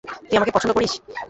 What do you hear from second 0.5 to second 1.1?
পছন্দ করিস?